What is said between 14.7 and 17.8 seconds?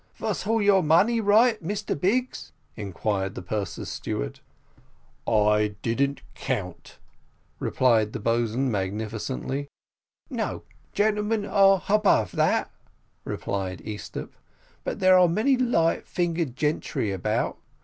"but there are many light fingered gentry habout.